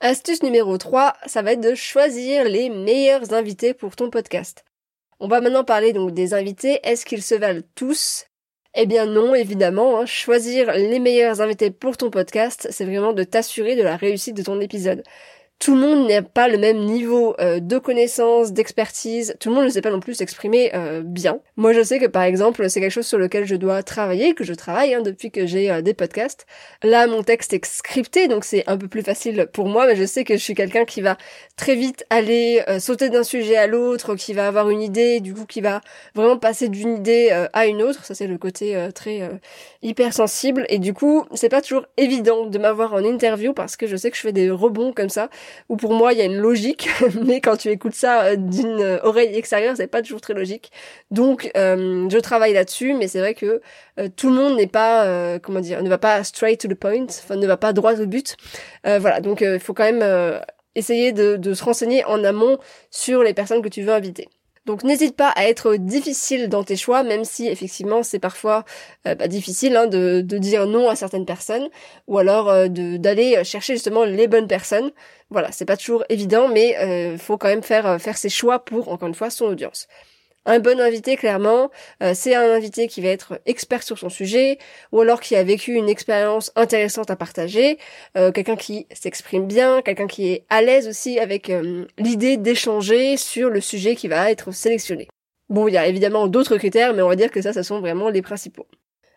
Astuce 0.00 0.42
numéro 0.42 0.78
3, 0.78 1.14
ça 1.26 1.42
va 1.42 1.52
être 1.52 1.60
de 1.60 1.74
choisir 1.74 2.44
les 2.44 2.68
meilleurs 2.68 3.32
invités 3.32 3.74
pour 3.74 3.96
ton 3.96 4.10
podcast. 4.10 4.64
On 5.20 5.28
va 5.28 5.40
maintenant 5.40 5.64
parler 5.64 5.92
donc 5.92 6.12
des 6.12 6.34
invités. 6.34 6.80
Est-ce 6.82 7.06
qu'ils 7.06 7.22
se 7.22 7.36
valent 7.36 7.62
tous? 7.76 8.26
Eh 8.74 8.86
bien 8.86 9.06
non, 9.06 9.34
évidemment, 9.34 10.00
hein. 10.00 10.06
choisir 10.06 10.72
les 10.72 10.98
meilleurs 10.98 11.40
invités 11.40 11.70
pour 11.70 11.96
ton 11.96 12.10
podcast, 12.10 12.68
c'est 12.70 12.86
vraiment 12.86 13.12
de 13.12 13.22
t'assurer 13.22 13.76
de 13.76 13.82
la 13.82 13.96
réussite 13.96 14.36
de 14.36 14.42
ton 14.42 14.60
épisode 14.60 15.04
tout 15.62 15.76
le 15.76 15.80
monde 15.80 16.08
n'a 16.08 16.22
pas 16.22 16.48
le 16.48 16.58
même 16.58 16.78
niveau 16.78 17.36
euh, 17.38 17.60
de 17.60 17.78
connaissance, 17.78 18.52
d'expertise, 18.52 19.36
tout 19.38 19.48
le 19.48 19.54
monde 19.54 19.66
ne 19.66 19.70
sait 19.70 19.80
pas 19.80 19.92
non 19.92 20.00
plus 20.00 20.14
s'exprimer 20.14 20.72
euh, 20.74 21.02
bien. 21.04 21.38
Moi 21.56 21.72
je 21.72 21.84
sais 21.84 22.00
que 22.00 22.06
par 22.06 22.24
exemple 22.24 22.68
c'est 22.68 22.80
quelque 22.80 22.90
chose 22.90 23.06
sur 23.06 23.16
lequel 23.16 23.44
je 23.44 23.54
dois 23.54 23.84
travailler, 23.84 24.34
que 24.34 24.42
je 24.42 24.54
travaille 24.54 24.92
hein, 24.92 25.02
depuis 25.02 25.30
que 25.30 25.46
j'ai 25.46 25.70
euh, 25.70 25.80
des 25.80 25.94
podcasts. 25.94 26.46
Là 26.82 27.06
mon 27.06 27.22
texte 27.22 27.52
est 27.52 27.64
scripté 27.64 28.26
donc 28.26 28.44
c'est 28.44 28.64
un 28.66 28.76
peu 28.76 28.88
plus 28.88 29.02
facile 29.02 29.46
pour 29.52 29.68
moi 29.68 29.86
mais 29.86 29.94
je 29.94 30.04
sais 30.04 30.24
que 30.24 30.34
je 30.34 30.42
suis 30.42 30.56
quelqu'un 30.56 30.84
qui 30.84 31.00
va 31.00 31.16
très 31.56 31.76
vite 31.76 32.04
aller 32.10 32.64
sauter 32.80 33.08
d'un 33.08 33.22
sujet 33.22 33.56
à 33.56 33.68
l'autre, 33.68 34.16
qui 34.16 34.32
va 34.32 34.48
avoir 34.48 34.68
une 34.68 34.82
idée, 34.82 35.20
du 35.20 35.32
coup 35.32 35.46
qui 35.46 35.60
va 35.60 35.80
vraiment 36.16 36.38
passer 36.38 36.68
d'une 36.68 36.96
idée 36.96 37.30
à 37.52 37.66
une 37.66 37.82
autre, 37.82 38.04
ça 38.04 38.16
c'est 38.16 38.26
le 38.26 38.36
côté 38.36 38.88
très 38.94 39.30
hypersensible 39.82 40.66
et 40.68 40.80
du 40.80 40.92
coup 40.92 41.24
c'est 41.34 41.48
pas 41.48 41.62
toujours 41.62 41.86
évident 41.96 42.46
de 42.46 42.58
m'avoir 42.58 42.94
en 42.94 43.04
interview 43.04 43.52
parce 43.52 43.76
que 43.76 43.86
je 43.86 43.96
sais 43.96 44.10
que 44.10 44.16
je 44.16 44.22
fais 44.22 44.32
des 44.32 44.50
rebonds 44.50 44.92
comme 44.92 45.08
ça 45.08 45.28
où 45.68 45.76
pour 45.76 45.92
moi 45.92 46.12
il 46.12 46.18
y 46.18 46.22
a 46.22 46.24
une 46.24 46.38
logique, 46.38 46.88
mais 47.26 47.40
quand 47.40 47.56
tu 47.56 47.68
écoutes 47.68 47.94
ça 47.94 48.24
euh, 48.24 48.36
d'une 48.36 49.00
oreille 49.02 49.36
extérieure, 49.36 49.76
c'est 49.76 49.86
pas 49.86 50.02
toujours 50.02 50.20
très 50.20 50.34
logique. 50.34 50.70
Donc 51.10 51.50
euh, 51.56 52.08
je 52.10 52.18
travaille 52.18 52.52
là-dessus, 52.52 52.94
mais 52.94 53.08
c'est 53.08 53.20
vrai 53.20 53.34
que 53.34 53.60
euh, 53.98 54.08
tout 54.14 54.28
le 54.28 54.34
monde 54.34 54.56
n'est 54.56 54.66
pas, 54.66 55.38
comment 55.40 55.60
dire, 55.60 55.82
ne 55.82 55.88
va 55.88 55.98
pas 55.98 56.24
straight 56.24 56.60
to 56.60 56.68
the 56.68 56.74
point, 56.74 57.04
enfin 57.04 57.36
ne 57.36 57.46
va 57.46 57.56
pas 57.56 57.72
droit 57.72 58.00
au 58.00 58.06
but. 58.06 58.36
voilà, 58.84 59.20
donc 59.20 59.40
il 59.40 59.60
faut 59.60 59.74
quand 59.74 59.90
même 59.90 60.40
essayer 60.74 61.12
de, 61.12 61.36
de 61.36 61.54
se 61.54 61.64
renseigner 61.64 62.04
en 62.04 62.24
amont 62.24 62.58
sur 62.90 63.22
les 63.22 63.34
personnes 63.34 63.62
que 63.62 63.68
tu 63.68 63.82
veux 63.82 63.92
inviter. 63.92 64.28
Donc 64.64 64.84
n'hésite 64.84 65.16
pas 65.16 65.28
à 65.30 65.48
être 65.48 65.74
difficile 65.74 66.48
dans 66.48 66.62
tes 66.62 66.76
choix, 66.76 67.02
même 67.02 67.24
si 67.24 67.48
effectivement 67.48 68.04
c'est 68.04 68.20
parfois 68.20 68.64
euh, 69.08 69.16
bah, 69.16 69.26
difficile 69.26 69.76
hein, 69.76 69.88
de, 69.88 70.20
de, 70.20 70.38
dire 70.38 70.66
non 70.66 70.88
à 70.88 70.94
certaines 70.94 71.26
personnes, 71.26 71.68
ou 72.06 72.18
alors 72.18 72.48
euh, 72.48 72.68
d'aller 72.68 73.42
chercher 73.44 73.74
justement 73.74 74.04
les 74.04 74.28
bonnes 74.28 74.46
personnes. 74.46 74.92
Voilà, 75.30 75.50
c'est 75.50 75.64
pas 75.64 75.76
toujours 75.76 76.04
évident, 76.08 76.48
mais 76.48 76.76
euh, 76.78 77.18
faut 77.18 77.38
quand 77.38 77.48
même 77.48 77.62
faire 77.62 78.00
faire 78.00 78.16
ses 78.16 78.28
choix 78.28 78.64
pour 78.64 78.88
encore 78.88 79.08
une 79.08 79.14
fois 79.14 79.30
son 79.30 79.46
audience. 79.46 79.88
Un 80.44 80.58
bon 80.58 80.80
invité, 80.80 81.16
clairement, 81.16 81.70
euh, 82.02 82.12
c'est 82.14 82.34
un 82.34 82.50
invité 82.50 82.88
qui 82.88 83.00
va 83.00 83.08
être 83.08 83.40
expert 83.46 83.84
sur 83.84 83.96
son 83.96 84.08
sujet, 84.08 84.58
ou 84.90 85.00
alors 85.00 85.20
qui 85.20 85.36
a 85.36 85.44
vécu 85.44 85.74
une 85.74 85.88
expérience 85.88 86.50
intéressante 86.56 87.12
à 87.12 87.16
partager, 87.16 87.78
euh, 88.16 88.32
quelqu'un 88.32 88.56
qui 88.56 88.88
s'exprime 88.92 89.46
bien, 89.46 89.82
quelqu'un 89.82 90.08
qui 90.08 90.32
est 90.32 90.44
à 90.50 90.60
l'aise 90.60 90.88
aussi 90.88 91.20
avec 91.20 91.48
euh, 91.48 91.86
l'idée 91.96 92.38
d'échanger 92.38 93.16
sur 93.16 93.50
le 93.50 93.60
sujet 93.60 93.94
qui 93.94 94.08
va 94.08 94.32
être 94.32 94.50
sélectionné. 94.50 95.06
Bon, 95.48 95.68
il 95.68 95.74
y 95.74 95.78
a 95.78 95.86
évidemment 95.86 96.26
d'autres 96.26 96.56
critères, 96.56 96.92
mais 96.92 97.02
on 97.02 97.08
va 97.08 97.16
dire 97.16 97.30
que 97.30 97.40
ça, 97.40 97.52
ce 97.52 97.62
sont 97.62 97.78
vraiment 97.78 98.08
les 98.08 98.22
principaux. 98.22 98.66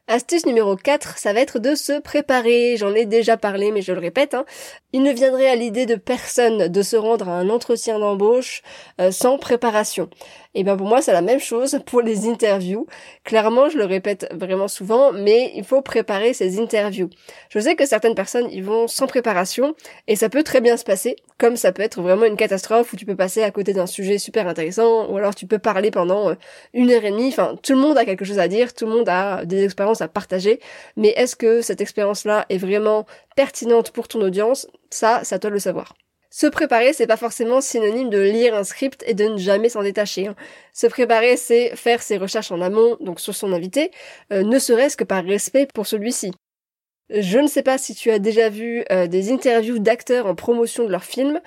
Astuce 0.08 0.46
numéro 0.46 0.76
4, 0.76 1.18
ça 1.18 1.34
va 1.34 1.40
être 1.40 1.58
de 1.58 1.74
se 1.74 2.00
préparer. 2.00 2.78
J'en 2.78 2.94
ai 2.94 3.08
déjà 3.08 3.38
parlé, 3.38 3.72
mais 3.72 3.82
je 3.82 3.92
le 3.92 4.00
répète. 4.00 4.36
Hein. 4.36 4.46
Il 4.94 5.02
ne 5.02 5.12
viendrait 5.12 5.50
à 5.50 5.56
l'idée 5.56 5.88
de 5.88 5.96
personne 5.96 6.68
de 6.68 6.82
se 6.84 6.96
rendre 6.96 7.28
à 7.28 7.32
un 7.32 7.50
entretien 7.50 7.98
d'embauche 7.98 8.62
sans 9.10 9.40
préparation. 9.40 10.08
Et 10.56 10.64
ben 10.64 10.78
pour 10.78 10.88
moi 10.88 11.02
c'est 11.02 11.12
la 11.12 11.22
même 11.22 11.40
chose 11.40 11.80
pour 11.86 12.02
les 12.02 12.28
interviews. 12.28 12.88
Clairement, 13.26 13.70
je 13.70 13.78
le 13.78 13.86
répète 13.86 14.28
vraiment 14.34 14.70
souvent, 14.70 15.12
mais 15.12 15.52
il 15.56 15.66
faut 15.66 15.82
préparer 15.82 16.34
ces 16.34 16.60
interviews. 16.60 17.10
Je 17.50 17.60
sais 17.60 17.76
que 17.76 17.86
certaines 17.86 18.16
personnes 18.16 18.50
y 18.50 18.62
vont 18.62 18.88
sans 18.88 19.06
préparation 19.06 19.76
et 20.08 20.16
ça 20.16 20.30
peut 20.30 20.44
très 20.44 20.62
bien 20.62 20.78
se 20.78 20.86
passer, 20.86 21.18
comme 21.38 21.58
ça 21.58 21.74
peut 21.74 21.84
être 21.84 22.02
vraiment 22.02 22.26
une 22.26 22.38
catastrophe 22.38 22.94
où 22.94 22.96
tu 22.96 23.06
peux 23.06 23.18
passer 23.18 23.44
à 23.44 23.52
côté 23.52 23.74
d'un 23.74 23.86
sujet 23.86 24.18
super 24.18 24.48
intéressant 24.48 25.10
ou 25.10 25.18
alors 25.18 25.36
tu 25.36 25.46
peux 25.46 25.60
parler 25.60 25.92
pendant 25.92 26.30
euh, 26.30 26.36
une 26.74 26.90
heure 26.90 27.04
et 27.04 27.12
demie. 27.12 27.28
Enfin, 27.28 27.56
tout 27.62 27.74
le 27.74 27.80
monde 27.80 27.98
a 27.98 28.06
quelque 28.06 28.26
chose 28.26 28.40
à 28.40 28.48
dire, 28.48 28.74
tout 28.74 28.86
le 28.86 28.92
monde 28.92 29.10
a 29.10 29.46
des 29.46 29.64
expériences 29.66 30.02
à 30.02 30.08
partager, 30.08 30.62
mais 30.96 31.10
est-ce 31.10 31.36
que 31.36 31.62
cette 31.62 31.82
expérience-là 31.82 32.46
est 32.50 32.58
vraiment 32.58 33.06
pertinente 33.36 33.92
pour 33.92 34.08
ton 34.08 34.22
audience? 34.22 34.68
Ça, 34.90 35.24
ça 35.26 35.38
doit 35.38 35.52
le 35.52 35.60
savoir. 35.60 35.94
Se 36.38 36.48
préparer, 36.48 36.92
c'est 36.92 37.08
pas 37.08 37.16
forcément 37.16 37.62
synonyme 37.62 38.10
de 38.10 38.20
lire 38.20 38.56
un 38.56 38.66
script 38.66 39.06
et 39.08 39.14
de 39.14 39.24
ne 39.24 39.38
jamais 39.38 39.70
s'en 39.70 39.84
détacher. 39.84 40.28
Hein. 40.28 40.36
Se 40.74 40.86
préparer, 40.86 41.38
c'est 41.38 41.74
faire 41.78 42.02
ses 42.02 42.18
recherches 42.18 42.52
en 42.52 42.60
amont, 42.60 42.98
donc 43.00 43.22
sur 43.22 43.34
son 43.34 43.54
invité, 43.54 43.90
euh, 44.34 44.44
ne 44.44 44.60
serait-ce 44.60 44.98
que 44.98 45.06
par 45.06 45.24
respect 45.24 45.66
pour 45.74 45.88
celui-ci. 45.88 46.34
Je 47.10 47.40
ne 47.40 47.48
sais 47.48 47.64
pas 47.64 47.78
si 47.78 47.96
tu 47.96 48.12
as 48.12 48.20
déjà 48.20 48.50
vu 48.50 48.84
euh, 48.92 49.08
des 49.08 49.32
interviews 49.32 49.80
d'acteurs 49.80 50.26
en 50.26 50.36
promotion 50.36 50.84
de 50.84 50.92
leur 50.92 51.06
film. 51.06 51.40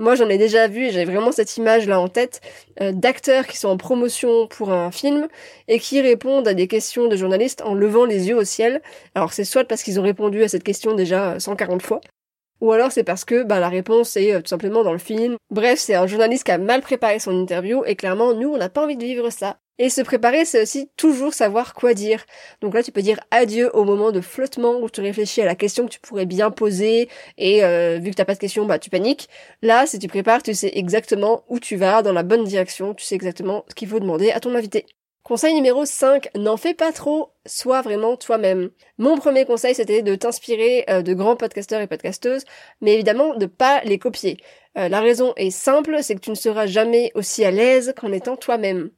Moi, 0.00 0.16
j'en 0.16 0.28
ai 0.28 0.38
déjà 0.38 0.66
vu 0.66 0.86
et 0.86 0.90
j'ai 0.90 1.04
vraiment 1.04 1.30
cette 1.30 1.56
image 1.56 1.86
là 1.86 2.00
en 2.00 2.08
tête 2.08 2.40
euh, 2.80 2.90
d'acteurs 2.90 3.46
qui 3.46 3.56
sont 3.56 3.68
en 3.68 3.76
promotion 3.76 4.48
pour 4.48 4.72
un 4.72 4.90
film 4.90 5.28
et 5.68 5.78
qui 5.78 6.00
répondent 6.00 6.48
à 6.48 6.54
des 6.54 6.66
questions 6.66 7.06
de 7.06 7.14
journalistes 7.14 7.62
en 7.62 7.74
levant 7.74 8.06
les 8.06 8.26
yeux 8.26 8.36
au 8.38 8.44
ciel. 8.44 8.82
Alors 9.14 9.34
c'est 9.34 9.44
soit 9.44 9.68
parce 9.68 9.84
qu'ils 9.84 10.00
ont 10.00 10.02
répondu 10.02 10.42
à 10.42 10.48
cette 10.48 10.64
question 10.64 10.94
déjà 10.94 11.38
140 11.38 11.80
fois, 11.80 12.00
ou 12.62 12.72
alors 12.72 12.92
c'est 12.92 13.04
parce 13.04 13.24
que 13.24 13.42
bah, 13.42 13.58
la 13.60 13.68
réponse 13.68 14.16
est 14.16 14.32
euh, 14.32 14.40
tout 14.40 14.48
simplement 14.48 14.84
dans 14.84 14.92
le 14.92 14.98
film. 14.98 15.36
Bref, 15.50 15.80
c'est 15.80 15.96
un 15.96 16.06
journaliste 16.06 16.44
qui 16.44 16.52
a 16.52 16.58
mal 16.58 16.80
préparé 16.80 17.18
son 17.18 17.38
interview 17.38 17.84
et 17.84 17.96
clairement 17.96 18.34
nous 18.34 18.50
on 18.50 18.56
n'a 18.56 18.68
pas 18.68 18.84
envie 18.84 18.96
de 18.96 19.04
vivre 19.04 19.30
ça. 19.30 19.58
Et 19.78 19.90
se 19.90 20.00
préparer, 20.00 20.44
c'est 20.44 20.62
aussi 20.62 20.88
toujours 20.96 21.34
savoir 21.34 21.74
quoi 21.74 21.92
dire. 21.92 22.24
Donc 22.60 22.74
là, 22.74 22.82
tu 22.84 22.92
peux 22.92 23.02
dire 23.02 23.18
adieu 23.32 23.68
au 23.74 23.84
moment 23.84 24.12
de 24.12 24.20
flottement 24.20 24.78
où 24.80 24.88
tu 24.88 25.00
réfléchis 25.00 25.40
à 25.40 25.44
la 25.44 25.56
question 25.56 25.86
que 25.86 25.90
tu 25.90 25.98
pourrais 25.98 26.26
bien 26.26 26.52
poser 26.52 27.08
et 27.36 27.64
euh, 27.64 27.98
vu 28.00 28.10
que 28.10 28.14
t'as 28.16 28.24
pas 28.24 28.34
de 28.34 28.38
question, 28.38 28.64
bah 28.64 28.78
tu 28.78 28.90
paniques. 28.90 29.28
Là, 29.62 29.86
si 29.86 29.98
tu 29.98 30.06
prépares, 30.06 30.42
tu 30.42 30.54
sais 30.54 30.70
exactement 30.74 31.42
où 31.48 31.58
tu 31.58 31.74
vas, 31.76 32.02
dans 32.02 32.12
la 32.12 32.22
bonne 32.22 32.44
direction, 32.44 32.94
tu 32.94 33.04
sais 33.04 33.16
exactement 33.16 33.64
ce 33.68 33.74
qu'il 33.74 33.88
faut 33.88 33.98
demander 33.98 34.30
à 34.30 34.38
ton 34.38 34.54
invité. 34.54 34.86
Conseil 35.24 35.54
numéro 35.54 35.84
5, 35.84 36.30
n'en 36.34 36.56
fais 36.56 36.74
pas 36.74 36.90
trop, 36.90 37.32
sois 37.46 37.80
vraiment 37.80 38.16
toi-même. 38.16 38.70
Mon 38.98 39.16
premier 39.16 39.44
conseil, 39.44 39.72
c'était 39.72 40.02
de 40.02 40.16
t'inspirer 40.16 40.84
euh, 40.90 41.02
de 41.02 41.14
grands 41.14 41.36
podcasteurs 41.36 41.80
et 41.80 41.86
podcasteuses, 41.86 42.44
mais 42.80 42.94
évidemment 42.94 43.36
de 43.36 43.46
pas 43.46 43.82
les 43.84 44.00
copier. 44.00 44.38
Euh, 44.76 44.88
la 44.88 45.00
raison 45.00 45.32
est 45.36 45.50
simple, 45.50 45.98
c'est 46.02 46.16
que 46.16 46.20
tu 46.20 46.30
ne 46.30 46.34
seras 46.34 46.66
jamais 46.66 47.12
aussi 47.14 47.44
à 47.44 47.52
l'aise 47.52 47.94
qu'en 47.96 48.10
étant 48.10 48.36
toi-même. 48.36 48.90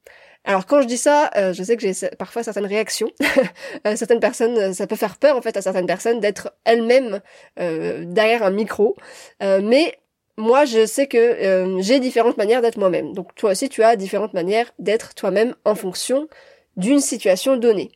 Alors 0.44 0.64
quand 0.64 0.80
je 0.80 0.86
dis 0.86 0.96
ça, 0.96 1.30
euh, 1.36 1.52
je 1.52 1.62
sais 1.62 1.76
que 1.76 1.82
j'ai 1.82 1.92
parfois 2.16 2.42
certaines 2.42 2.66
réactions. 2.66 3.10
certaines 3.94 4.20
personnes, 4.20 4.72
ça 4.72 4.86
peut 4.86 4.96
faire 4.96 5.18
peur 5.18 5.36
en 5.36 5.42
fait 5.42 5.58
à 5.58 5.62
certaines 5.62 5.86
personnes 5.86 6.20
d'être 6.20 6.54
elles-mêmes 6.64 7.20
derrière 7.56 8.42
un 8.42 8.50
micro. 8.50 8.96
mais 9.40 9.94
moi, 10.36 10.64
je 10.64 10.84
sais 10.84 11.06
que 11.06 11.16
euh, 11.18 11.80
j'ai 11.80 12.00
différentes 12.00 12.36
manières 12.36 12.62
d'être 12.62 12.78
moi-même. 12.78 13.12
Donc 13.12 13.34
toi 13.34 13.52
aussi, 13.52 13.68
tu 13.68 13.82
as 13.82 13.96
différentes 13.96 14.34
manières 14.34 14.72
d'être 14.78 15.14
toi-même 15.14 15.54
en 15.64 15.74
fonction 15.74 16.28
d'une 16.76 17.00
situation 17.00 17.56
donnée. 17.56 17.92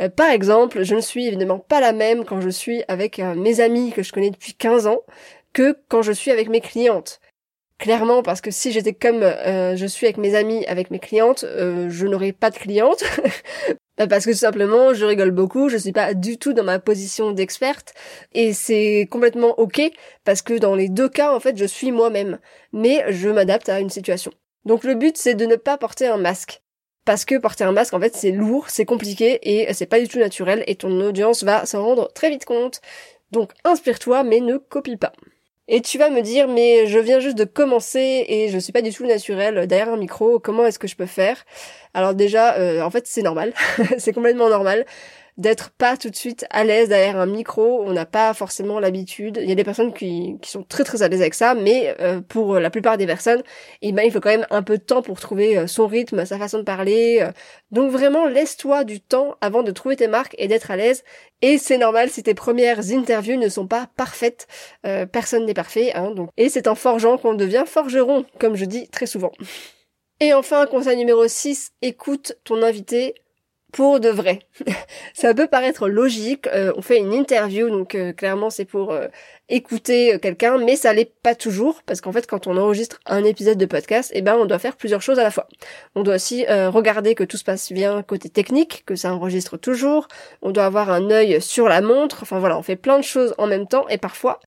Euh, 0.00 0.08
par 0.08 0.30
exemple, 0.30 0.82
je 0.84 0.94
ne 0.94 1.00
suis 1.00 1.26
évidemment 1.26 1.58
pas 1.58 1.80
la 1.80 1.92
même 1.92 2.24
quand 2.24 2.40
je 2.40 2.48
suis 2.48 2.82
avec 2.88 3.18
euh, 3.18 3.34
mes 3.34 3.60
amis 3.60 3.92
que 3.92 4.02
je 4.02 4.12
connais 4.12 4.30
depuis 4.30 4.54
15 4.54 4.86
ans 4.86 5.00
que 5.52 5.76
quand 5.88 6.02
je 6.02 6.12
suis 6.12 6.30
avec 6.30 6.48
mes 6.48 6.60
clientes. 6.60 7.20
Clairement, 7.78 8.22
parce 8.22 8.40
que 8.40 8.50
si 8.50 8.72
j'étais 8.72 8.94
comme 8.94 9.20
je 9.20 9.86
suis 9.86 10.06
avec 10.06 10.16
mes 10.16 10.34
amis, 10.34 10.64
avec 10.64 10.90
mes 10.90 10.98
clientes, 10.98 11.44
je 11.44 12.06
n'aurais 12.06 12.32
pas 12.32 12.48
de 12.48 12.56
clientes. 12.56 13.04
Bah, 13.98 14.06
parce 14.06 14.26
que 14.26 14.30
tout 14.30 14.36
simplement, 14.36 14.92
je 14.92 15.06
rigole 15.06 15.30
beaucoup, 15.30 15.70
je 15.70 15.78
suis 15.78 15.92
pas 15.92 16.12
du 16.12 16.36
tout 16.36 16.52
dans 16.52 16.64
ma 16.64 16.78
position 16.78 17.30
d'experte 17.32 17.94
et 18.34 18.52
c'est 18.52 19.08
complètement 19.10 19.58
ok 19.58 19.80
parce 20.24 20.42
que 20.42 20.54
dans 20.54 20.74
les 20.74 20.90
deux 20.90 21.08
cas, 21.08 21.34
en 21.34 21.40
fait, 21.40 21.56
je 21.56 21.64
suis 21.64 21.92
moi-même, 21.92 22.38
mais 22.72 23.04
je 23.10 23.30
m'adapte 23.30 23.70
à 23.70 23.80
une 23.80 23.88
situation. 23.88 24.32
Donc 24.66 24.84
le 24.84 24.94
but, 24.94 25.16
c'est 25.16 25.34
de 25.34 25.46
ne 25.46 25.56
pas 25.56 25.78
porter 25.78 26.06
un 26.06 26.18
masque. 26.18 26.62
Parce 27.06 27.24
que 27.24 27.38
porter 27.38 27.64
un 27.64 27.72
masque, 27.72 27.94
en 27.94 28.00
fait, 28.00 28.16
c'est 28.16 28.32
lourd, 28.32 28.68
c'est 28.68 28.84
compliqué 28.84 29.38
et 29.42 29.72
c'est 29.72 29.86
pas 29.86 30.00
du 30.00 30.08
tout 30.08 30.18
naturel 30.18 30.64
et 30.66 30.74
ton 30.74 31.00
audience 31.00 31.44
va 31.44 31.64
s'en 31.64 31.82
rendre 31.82 32.12
très 32.12 32.28
vite 32.30 32.44
compte. 32.44 32.80
Donc 33.30 33.52
inspire-toi, 33.64 34.24
mais 34.24 34.40
ne 34.40 34.56
copie 34.58 34.96
pas. 34.96 35.12
Et 35.68 35.80
tu 35.80 35.98
vas 35.98 36.10
me 36.10 36.22
dire, 36.22 36.46
mais 36.46 36.86
je 36.86 36.98
viens 36.98 37.18
juste 37.18 37.36
de 37.36 37.44
commencer 37.44 38.24
et 38.28 38.48
je 38.48 38.58
suis 38.58 38.72
pas 38.72 38.82
du 38.82 38.92
tout 38.92 39.04
naturel 39.04 39.66
derrière 39.66 39.88
un 39.88 39.96
micro, 39.96 40.38
comment 40.38 40.64
est-ce 40.64 40.78
que 40.78 40.86
je 40.86 40.94
peux 40.94 41.06
faire? 41.06 41.44
Alors 41.92 42.14
déjà, 42.14 42.54
euh, 42.54 42.82
en 42.82 42.90
fait, 42.90 43.06
c'est 43.08 43.22
normal, 43.22 43.52
c'est 43.98 44.12
complètement 44.12 44.48
normal 44.48 44.86
d'être 45.38 45.70
pas 45.70 45.96
tout 45.96 46.08
de 46.08 46.16
suite 46.16 46.46
à 46.50 46.64
l'aise 46.64 46.88
derrière 46.88 47.18
un 47.18 47.26
micro. 47.26 47.82
On 47.84 47.92
n'a 47.92 48.06
pas 48.06 48.32
forcément 48.32 48.80
l'habitude. 48.80 49.38
Il 49.42 49.48
y 49.48 49.52
a 49.52 49.54
des 49.54 49.64
personnes 49.64 49.92
qui, 49.92 50.38
qui 50.40 50.50
sont 50.50 50.62
très 50.62 50.84
très 50.84 51.02
à 51.02 51.08
l'aise 51.08 51.20
avec 51.20 51.34
ça, 51.34 51.54
mais 51.54 51.94
euh, 52.00 52.20
pour 52.20 52.58
la 52.58 52.70
plupart 52.70 52.96
des 52.96 53.06
personnes, 53.06 53.42
eh 53.82 53.92
ben, 53.92 54.02
il 54.02 54.12
faut 54.12 54.20
quand 54.20 54.30
même 54.30 54.46
un 54.50 54.62
peu 54.62 54.78
de 54.78 54.82
temps 54.82 55.02
pour 55.02 55.20
trouver 55.20 55.58
euh, 55.58 55.66
son 55.66 55.86
rythme, 55.86 56.24
sa 56.24 56.38
façon 56.38 56.58
de 56.58 56.62
parler. 56.62 57.18
Euh. 57.20 57.32
Donc 57.70 57.90
vraiment, 57.90 58.26
laisse-toi 58.26 58.84
du 58.84 59.00
temps 59.00 59.36
avant 59.40 59.62
de 59.62 59.72
trouver 59.72 59.96
tes 59.96 60.08
marques 60.08 60.34
et 60.38 60.48
d'être 60.48 60.70
à 60.70 60.76
l'aise. 60.76 61.04
Et 61.42 61.58
c'est 61.58 61.78
normal 61.78 62.08
si 62.08 62.22
tes 62.22 62.34
premières 62.34 62.90
interviews 62.90 63.38
ne 63.38 63.48
sont 63.48 63.66
pas 63.66 63.88
parfaites. 63.96 64.46
personne 65.12 65.44
n'est 65.44 65.54
parfait. 65.54 65.92
Hein, 65.94 66.12
donc. 66.12 66.30
Et 66.38 66.48
c'est 66.48 66.66
en 66.66 66.74
forgeant 66.74 67.18
qu'on 67.18 67.34
devient 67.34 67.64
forgeron, 67.66 68.24
comme 68.38 68.56
je 68.56 68.64
dis 68.64 68.88
très 68.88 69.06
souvent. 69.06 69.32
Et 70.20 70.32
enfin, 70.32 70.64
conseil 70.64 70.96
numéro 70.96 71.28
6, 71.28 71.72
écoute 71.82 72.38
ton 72.44 72.62
invité 72.62 73.14
pour 73.76 74.00
de 74.00 74.08
vrai. 74.08 74.38
ça 75.12 75.34
peut 75.34 75.48
paraître 75.48 75.86
logique, 75.86 76.46
euh, 76.46 76.72
on 76.76 76.82
fait 76.82 76.96
une 76.96 77.12
interview, 77.12 77.68
donc 77.68 77.94
euh, 77.94 78.14
clairement 78.14 78.48
c'est 78.48 78.64
pour 78.64 78.90
euh, 78.90 79.08
écouter 79.50 80.18
quelqu'un, 80.18 80.56
mais 80.56 80.76
ça 80.76 80.94
l'est 80.94 81.12
pas 81.22 81.34
toujours, 81.34 81.82
parce 81.84 82.00
qu'en 82.00 82.10
fait 82.10 82.26
quand 82.26 82.46
on 82.46 82.56
enregistre 82.56 83.00
un 83.04 83.22
épisode 83.22 83.58
de 83.58 83.66
podcast, 83.66 84.10
eh 84.14 84.22
ben 84.22 84.34
on 84.40 84.46
doit 84.46 84.58
faire 84.58 84.76
plusieurs 84.76 85.02
choses 85.02 85.18
à 85.18 85.22
la 85.22 85.30
fois. 85.30 85.46
On 85.94 86.02
doit 86.04 86.14
aussi 86.14 86.46
regarder 86.48 87.14
que 87.14 87.22
tout 87.22 87.36
se 87.36 87.44
passe 87.44 87.70
bien 87.70 88.02
côté 88.02 88.30
technique, 88.30 88.82
que 88.86 88.96
ça 88.96 89.12
enregistre 89.12 89.58
toujours, 89.58 90.08
on 90.40 90.52
doit 90.52 90.64
avoir 90.64 90.90
un 90.90 91.10
œil 91.10 91.42
sur 91.42 91.68
la 91.68 91.82
montre, 91.82 92.20
enfin 92.22 92.38
voilà, 92.38 92.56
on 92.56 92.62
fait 92.62 92.76
plein 92.76 92.96
de 92.96 93.04
choses 93.04 93.34
en 93.36 93.46
même 93.46 93.68
temps, 93.68 93.86
et 93.88 93.98
parfois 93.98 94.40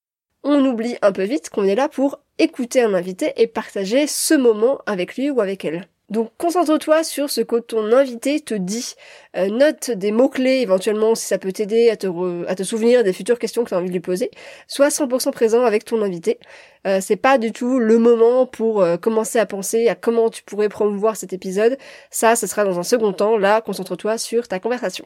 on 0.44 0.66
oublie 0.66 0.96
un 1.04 1.12
peu 1.12 1.24
vite 1.24 1.52
qu'on 1.52 1.66
est 1.66 1.76
là 1.76 1.88
pour 1.88 2.20
écouter 2.40 2.82
un 2.82 2.96
invité 2.96 3.34
et 3.38 3.46
partager 3.46 4.08
ce 4.08 4.34
moment 4.34 4.80
avec 4.88 5.18
lui 5.18 5.30
ou 5.30 5.40
avec 5.40 5.66
elle. 5.66 5.88
Donc 6.10 6.32
concentre-toi 6.38 7.04
sur 7.04 7.30
ce 7.30 7.42
que 7.42 7.58
ton 7.58 7.92
invité 7.92 8.40
te 8.40 8.56
dit. 8.56 8.96
Euh, 9.38 9.48
note 9.50 9.92
des 9.92 10.12
mots-clés 10.12 10.62
éventuellement 10.62 11.14
si 11.14 11.28
ça 11.28 11.38
peut 11.38 11.52
t'aider 11.52 11.90
à 11.90 11.98
te, 11.98 12.64
souvenir 12.64 13.04
des 13.04 13.14
futures 13.14 13.38
questions 13.38 13.64
que 13.64 13.70
tu 13.70 13.76
as 13.76 13.78
envie 13.78 13.90
de 13.90 13.94
lui 13.94 14.00
poser. 14.00 14.32
Sois 14.68 14.90
100% 14.90 15.32
présent 15.32 15.64
avec 15.64 15.86
ton 15.86 16.02
invité. 16.02 16.40
Euh, 16.88 17.00
c'est 17.02 17.16
pas 17.16 17.38
du 17.38 17.52
tout 17.52 17.78
le 17.78 18.00
moment 18.00 18.48
pour 18.48 18.82
euh, 18.82 18.98
commencer 18.98 19.38
à 19.38 19.46
penser 19.46 19.88
à 19.88 19.96
comment 19.96 20.30
tu 20.30 20.44
pourrais 20.44 20.70
promouvoir 20.70 21.16
cet 21.16 21.34
épisode. 21.34 21.78
Ça, 22.10 22.36
ce 22.36 22.48
sera 22.48 22.64
dans 22.64 22.80
un 22.80 22.84
second 22.84 23.14
temps. 23.14 23.38
Là, 23.38 23.62
concentre-toi 23.62 24.18
sur 24.18 24.48
ta 24.48 24.60
conversation. 24.60 25.06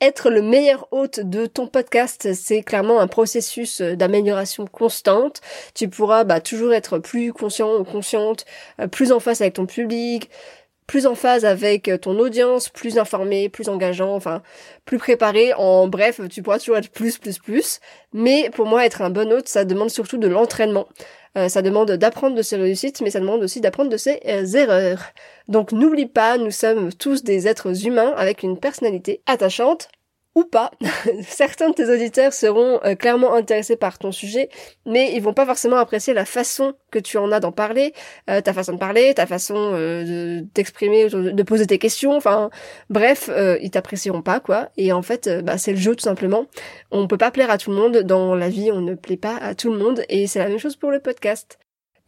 Être 0.00 0.30
le 0.30 0.42
meilleur 0.42 0.86
hôte 0.92 1.18
de 1.18 1.46
ton 1.46 1.66
podcast, 1.66 2.32
c'est 2.32 2.62
clairement 2.62 3.00
un 3.00 3.08
processus 3.08 3.80
euh, 3.80 3.96
d'amélioration 3.96 4.64
constante. 4.68 5.40
Tu 5.74 5.88
pourras 5.88 6.22
bah, 6.22 6.40
toujours 6.40 6.72
être 6.72 7.00
plus 7.00 7.32
conscient 7.32 7.74
ou 7.74 7.82
consciente, 7.82 8.44
euh, 8.80 8.86
plus 8.86 9.10
en 9.10 9.18
face 9.18 9.40
avec 9.40 9.54
ton 9.54 9.66
public, 9.66 10.30
plus 10.86 11.06
en 11.08 11.16
phase 11.16 11.44
avec 11.44 11.88
euh, 11.88 11.98
ton 11.98 12.16
audience, 12.20 12.68
plus 12.68 12.96
informé, 12.96 13.48
plus 13.48 13.68
engageant, 13.68 14.14
enfin 14.14 14.40
plus 14.84 14.98
préparé. 14.98 15.52
En 15.54 15.88
bref, 15.88 16.20
tu 16.30 16.42
pourras 16.44 16.60
toujours 16.60 16.76
être 16.76 16.90
plus, 16.90 17.18
plus, 17.18 17.40
plus. 17.40 17.80
Mais 18.12 18.50
pour 18.50 18.66
moi, 18.66 18.86
être 18.86 19.02
un 19.02 19.10
bon 19.10 19.32
hôte, 19.32 19.48
ça 19.48 19.64
demande 19.64 19.90
surtout 19.90 20.18
de 20.18 20.28
l'entraînement. 20.28 20.86
Ça 21.48 21.62
demande 21.62 21.92
d'apprendre 21.92 22.34
de 22.36 22.42
ses 22.42 22.56
réussites, 22.56 23.00
mais 23.00 23.10
ça 23.10 23.20
demande 23.20 23.42
aussi 23.42 23.60
d'apprendre 23.60 23.90
de 23.90 23.96
ses 23.96 24.20
erreurs. 24.56 25.02
Donc 25.48 25.72
n'oublie 25.72 26.06
pas, 26.06 26.38
nous 26.38 26.50
sommes 26.50 26.92
tous 26.92 27.22
des 27.22 27.46
êtres 27.46 27.86
humains 27.86 28.12
avec 28.16 28.42
une 28.42 28.58
personnalité 28.58 29.20
attachante 29.26 29.88
ou 30.38 30.44
pas. 30.44 30.70
Certains 31.22 31.70
de 31.70 31.74
tes 31.74 31.90
auditeurs 31.90 32.32
seront 32.32 32.78
euh, 32.84 32.94
clairement 32.94 33.34
intéressés 33.34 33.76
par 33.76 33.98
ton 33.98 34.12
sujet, 34.12 34.48
mais 34.86 35.12
ils 35.14 35.20
vont 35.20 35.32
pas 35.32 35.44
forcément 35.44 35.76
apprécier 35.76 36.14
la 36.14 36.24
façon 36.24 36.74
que 36.92 37.00
tu 37.00 37.18
en 37.18 37.32
as 37.32 37.40
d'en 37.40 37.50
parler, 37.50 37.92
euh, 38.30 38.40
ta 38.40 38.52
façon 38.52 38.74
de 38.74 38.78
parler, 38.78 39.14
ta 39.14 39.26
façon 39.26 39.56
euh, 39.56 40.04
de 40.04 40.46
t'exprimer, 40.54 41.08
de, 41.08 41.42
poser 41.42 41.66
tes 41.66 41.78
questions, 41.78 42.16
enfin 42.16 42.50
bref, 42.88 43.30
ils 43.60 43.70
t'apprécieront 43.70 44.22
pas 44.22 44.38
quoi. 44.38 44.68
Et 44.76 44.92
en 44.92 45.02
fait, 45.02 45.28
bah, 45.42 45.58
c'est 45.58 45.72
le 45.72 45.78
jeu 45.78 45.96
tout 45.96 46.04
simplement. 46.04 46.46
On 46.92 47.08
peut 47.08 47.18
pas 47.18 47.32
plaire 47.32 47.50
à 47.50 47.58
tout 47.58 47.70
le 47.70 47.76
monde 47.76 47.98
dans 47.98 48.36
la 48.36 48.48
vie, 48.48 48.70
on 48.70 48.80
ne 48.80 48.94
plaît 48.94 49.16
pas 49.16 49.36
à 49.36 49.54
tout 49.54 49.72
le 49.72 49.78
monde, 49.78 50.04
et 50.08 50.26
c'est 50.26 50.38
la 50.38 50.48
même 50.48 50.58
chose 50.58 50.76
pour 50.76 50.90
le 50.90 51.00
podcast 51.00 51.58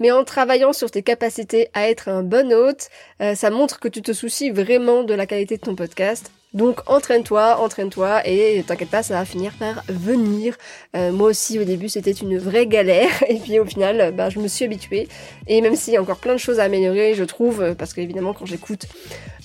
mais 0.02 0.10
en 0.10 0.24
travaillant 0.24 0.72
sur 0.72 0.90
tes 0.90 1.02
capacités 1.02 1.68
à 1.74 1.90
être 1.90 2.08
un 2.08 2.22
bon 2.22 2.54
hôte, 2.54 2.88
ça 3.34 3.50
montre 3.50 3.80
que 3.80 3.88
tu 3.88 4.00
te 4.00 4.14
soucies 4.14 4.48
vraiment 4.48 5.02
de 5.04 5.12
la 5.12 5.26
qualité 5.26 5.58
de 5.58 5.60
ton 5.60 5.74
podcast 5.74 6.32
Donc 6.52 6.80
entraîne-toi, 6.86 7.60
entraîne-toi 7.60 8.26
et 8.26 8.64
t'inquiète 8.66 8.90
pas, 8.90 9.04
ça 9.04 9.14
va 9.14 9.24
finir 9.24 9.52
par 9.52 9.84
venir. 9.88 10.56
Euh, 10.96 11.12
moi 11.12 11.28
aussi 11.28 11.58
au 11.60 11.64
début 11.64 11.88
c'était 11.88 12.10
une 12.10 12.38
vraie 12.38 12.66
galère 12.66 13.22
et 13.28 13.38
puis 13.38 13.60
au 13.60 13.64
final 13.64 14.12
bah, 14.16 14.30
je 14.30 14.40
me 14.40 14.48
suis 14.48 14.64
habituée. 14.64 15.08
Et 15.46 15.60
même 15.60 15.76
s'il 15.76 15.94
y 15.94 15.96
a 15.96 16.02
encore 16.02 16.18
plein 16.18 16.32
de 16.32 16.38
choses 16.38 16.58
à 16.58 16.64
améliorer, 16.64 17.14
je 17.14 17.24
trouve, 17.24 17.74
parce 17.76 17.94
qu'évidemment 17.94 18.32
quand 18.32 18.46
j'écoute, 18.46 18.86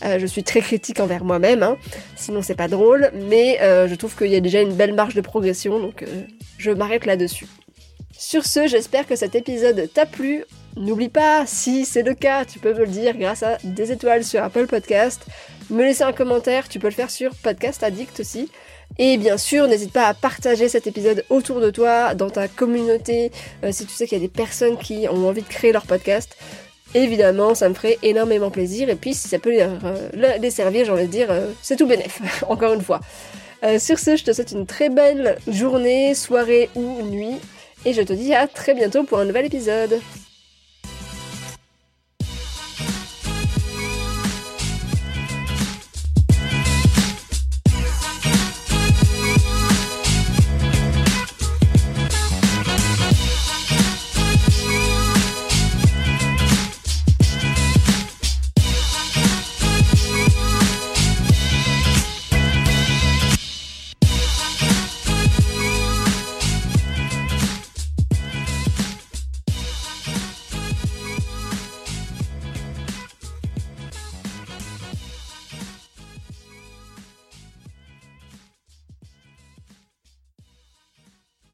euh, 0.03 0.17
je 0.19 0.25
suis 0.25 0.43
très 0.43 0.61
critique 0.61 0.99
envers 0.99 1.23
moi-même, 1.23 1.61
hein. 1.61 1.77
sinon 2.15 2.41
c'est 2.41 2.55
pas 2.55 2.67
drôle, 2.67 3.11
mais 3.13 3.59
euh, 3.61 3.87
je 3.87 3.95
trouve 3.95 4.15
qu'il 4.15 4.27
y 4.27 4.35
a 4.35 4.41
déjà 4.41 4.61
une 4.61 4.73
belle 4.73 4.93
marge 4.93 5.13
de 5.13 5.21
progression, 5.21 5.79
donc 5.79 6.03
je 6.57 6.71
m'arrête 6.71 7.05
là-dessus. 7.05 7.47
Sur 8.17 8.45
ce, 8.45 8.67
j'espère 8.67 9.05
que 9.05 9.15
cet 9.15 9.35
épisode 9.35 9.89
t'a 9.93 10.05
plu. 10.05 10.45
N'oublie 10.77 11.09
pas, 11.09 11.45
si 11.45 11.85
c'est 11.85 12.03
le 12.03 12.13
cas, 12.13 12.43
tu 12.43 12.59
peux 12.59 12.73
me 12.73 12.79
le 12.79 12.87
dire 12.87 13.17
grâce 13.17 13.43
à 13.43 13.57
des 13.63 13.93
étoiles 13.93 14.25
sur 14.25 14.43
Apple 14.43 14.67
Podcast, 14.67 15.25
me 15.69 15.83
laisser 15.83 16.03
un 16.03 16.13
commentaire, 16.13 16.67
tu 16.69 16.79
peux 16.79 16.87
le 16.87 16.93
faire 16.93 17.09
sur 17.09 17.31
Podcast 17.35 17.83
Addict 17.83 18.19
aussi. 18.19 18.49
Et 18.97 19.17
bien 19.17 19.37
sûr, 19.37 19.67
n'hésite 19.67 19.91
pas 19.91 20.05
à 20.05 20.13
partager 20.13 20.69
cet 20.69 20.87
épisode 20.87 21.25
autour 21.29 21.59
de 21.59 21.69
toi, 21.69 22.13
dans 22.13 22.29
ta 22.29 22.47
communauté, 22.47 23.31
euh, 23.63 23.71
si 23.71 23.85
tu 23.85 23.93
sais 23.93 24.07
qu'il 24.07 24.17
y 24.17 24.21
a 24.21 24.27
des 24.27 24.31
personnes 24.31 24.77
qui 24.77 25.07
ont 25.09 25.27
envie 25.27 25.41
de 25.41 25.47
créer 25.47 25.71
leur 25.71 25.85
podcast. 25.85 26.35
Évidemment, 26.93 27.55
ça 27.55 27.67
me 27.67 27.73
ferait 27.73 27.97
énormément 28.03 28.51
plaisir. 28.51 28.89
Et 28.89 28.95
puis, 28.95 29.13
si 29.13 29.27
ça 29.27 29.39
peut 29.39 29.51
les, 29.51 29.61
euh, 29.61 30.49
servir, 30.49 30.85
j'ai 30.85 30.91
envie 30.91 31.07
de 31.07 31.11
dire, 31.11 31.27
euh, 31.29 31.51
c'est 31.61 31.75
tout 31.75 31.87
bénef, 31.87 32.21
encore 32.47 32.73
une 32.73 32.81
fois. 32.81 33.01
sur 33.79 33.99
ce, 33.99 34.15
je 34.15 34.23
te 34.23 34.31
souhaite 34.31 34.51
une 34.51 34.65
très 34.65 34.89
belle 34.89 35.37
journée, 35.47 36.13
soirée 36.13 36.69
ou 36.75 37.01
nuit. 37.01 37.37
Et 37.83 37.93
je 37.93 38.01
te 38.01 38.13
dis 38.13 38.33
à 38.33 38.47
très 38.47 38.73
bientôt 38.73 39.03
pour 39.03 39.19
un 39.19 39.25
nouvel 39.25 39.45
épisode. 39.45 39.99